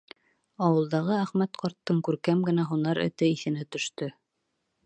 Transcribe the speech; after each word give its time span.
Ауылдағы 0.67 1.13
Әхмәт 1.25 1.59
ҡарттың 1.65 2.01
күркәм 2.09 2.43
генә 2.49 2.65
һунар 2.73 3.03
эте 3.07 3.33
иҫенә 3.37 3.71
төштө. 3.77 4.13